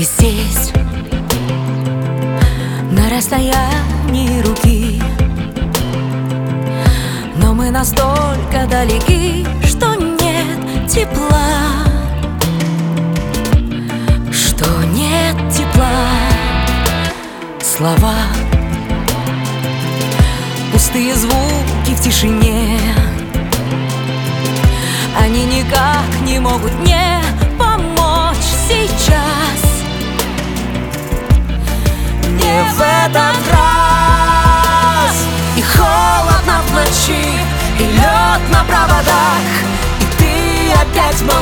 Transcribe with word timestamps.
Ты 0.00 0.06
здесь, 0.06 0.72
на 2.90 3.10
расстоянии 3.10 4.40
руки. 4.40 5.02
Но 7.36 7.52
мы 7.52 7.70
настолько 7.70 8.66
далеки, 8.66 9.46
что 9.62 9.96
нет 9.96 10.88
тепла. 10.88 11.84
Что 14.32 14.64
нет 14.84 15.36
тепла. 15.52 16.08
Слова. 17.60 18.14
Пустые 20.72 21.14
звуки 21.14 21.94
в 21.94 22.00
тишине. 22.00 22.80
Они 25.20 25.44
никак 25.44 26.06
не 26.24 26.38
могут 26.38 26.72
мне 26.80 26.99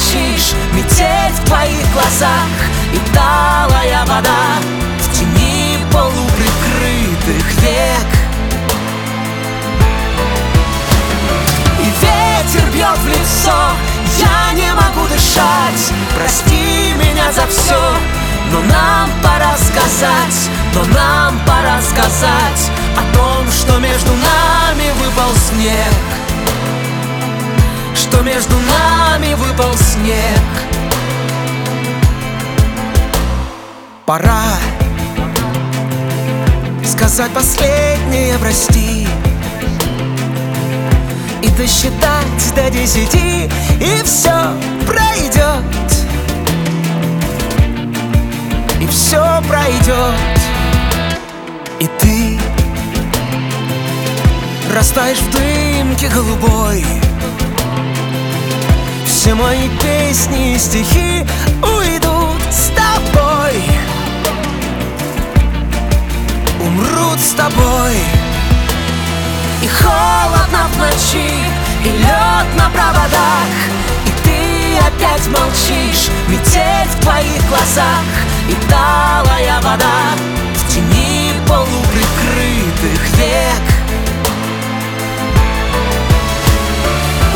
молчишь 0.00 0.54
Метель 0.72 1.32
в 1.34 1.44
твоих 1.44 1.92
глазах 1.92 2.48
И 2.92 2.98
талая 3.14 4.04
вода 4.06 4.58
В 4.98 5.18
тени 5.18 5.78
полуприкрытых 5.92 7.52
век. 7.62 8.20
Бьет 12.72 12.98
в 12.98 13.08
лицо 13.08 13.52
Я 14.18 14.52
не 14.54 14.72
могу 14.72 15.06
дышать. 15.08 15.92
Прости 16.16 16.94
меня 16.94 17.32
за 17.32 17.46
все 17.46 17.78
Но 18.52 18.60
нам 18.60 19.10
пора 19.22 19.56
сказать 19.56 20.50
Но 20.74 20.84
нам 20.94 21.38
пора 21.40 21.80
сказать 21.82 22.70
О 22.96 23.14
том, 23.14 23.50
что 23.50 23.78
между 23.78 24.12
нами 24.12 24.90
выпал 25.02 25.34
снег 25.48 25.89
Что 28.10 28.22
между 28.22 28.56
нами 28.58 29.34
выпал 29.34 29.72
снег. 29.76 30.40
Пора 34.04 34.58
сказать 36.84 37.30
последнее 37.30 38.36
прости 38.38 39.06
и 41.40 41.48
досчитать 41.50 42.54
до 42.56 42.68
десяти 42.70 43.48
И 43.80 44.02
все 44.04 44.32
пройдет 44.88 45.62
И 48.80 48.86
все 48.88 49.40
пройдет 49.48 50.40
И 51.78 51.88
ты 52.00 52.40
Растаешь 54.74 55.18
в 55.18 55.30
дымке 55.30 56.08
голубой 56.08 56.84
Все 59.30 59.36
мои 59.36 59.68
песни 59.80 60.54
и 60.54 60.58
стихи 60.58 61.24
уйдут 61.62 62.42
с 62.50 62.72
тобой. 62.74 63.62
Умрут 66.58 67.20
с 67.20 67.30
тобой. 67.34 67.94
И 69.62 69.68
холодно 69.68 70.66
в 70.72 70.78
ночи, 70.78 71.30
и 71.84 71.90
лед 71.90 72.48
на 72.56 72.70
проводах. 72.70 73.54
И 74.04 74.10
ты 74.24 74.78
опять 74.80 75.24
молчишь, 75.28 76.10
метель 76.26 76.88
в 76.88 77.00
твоих 77.00 77.48
глазах. 77.48 78.02
И 78.48 78.54
талая 78.68 79.60
вода 79.62 80.10
в 80.56 80.72
тени 80.72 81.34
полуприкрытых 81.46 83.00
век. 83.16 83.80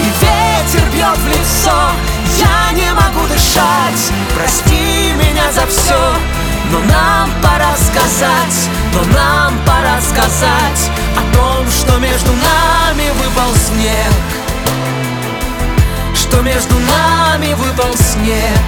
И 0.00 0.06
ветер 0.20 0.90
бьет 0.92 1.16
в 1.18 1.28
лицо, 1.28 1.83
дышать. 3.34 4.12
Прости 4.34 5.12
меня 5.12 5.50
за 5.52 5.66
все, 5.66 6.00
но 6.70 6.78
нам 6.80 7.30
пора 7.42 7.74
сказать 7.76 8.68
Но 8.92 9.02
нам 9.12 9.58
пора 9.66 10.00
сказать 10.00 10.90
о 11.16 11.36
том, 11.36 11.68
что 11.70 11.98
между 11.98 12.32
нами 12.32 13.10
выпал 13.20 13.54
снег. 13.56 14.14
Что 16.14 16.40
между 16.42 16.74
нами 16.78 17.54
выпал 17.54 17.94
снег. 17.96 18.58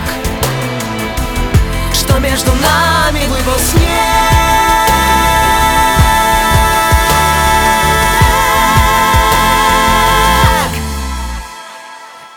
Что 1.92 2.18
между 2.18 2.52
нами 2.52 3.26
выпал 3.26 3.58
снег. 3.58 3.86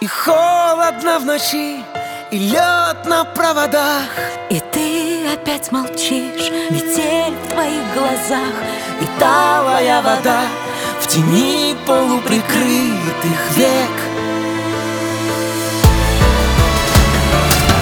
И 0.01 0.07
холодно 0.07 1.19
в 1.19 1.25
ночи, 1.25 1.84
и 2.31 2.38
лед 2.38 3.06
на 3.06 3.23
проводах. 3.23 4.09
И 4.50 4.62
ты 4.72 5.34
опять 5.34 5.72
молчишь, 5.72 6.51
метель 6.69 7.35
в 7.44 7.53
твоих 7.53 7.84
глазах 7.94 8.53
И 9.01 9.19
талая 9.19 10.01
вода. 10.01 10.41
В 11.00 11.07
тени 11.07 11.75
полуприкрытых 11.85 13.40
век. 13.56 13.95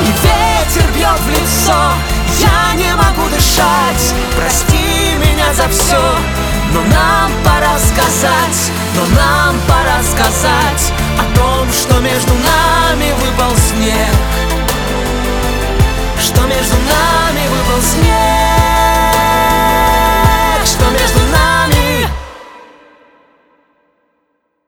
И 0.03 0.12
ветер 0.24 0.90
бьет 0.96 1.19
в 1.19 1.29
лицо, 1.29 1.94
я 2.40 2.75
не 2.75 2.96
могу 2.96 3.28
дышать. 3.29 4.14
Прости 4.38 5.18
меня 5.19 5.53
за 5.53 5.68
все, 5.69 6.02
но 6.74 6.81
нам 6.84 7.31
пора 7.44 7.78
сказать 7.79 8.72
Но 8.96 9.02
нам 9.16 9.56
пора 9.68 10.03
сказать 10.03 10.94
о 11.19 11.38
том, 11.38 11.72
что 11.72 12.00
между 12.00 12.34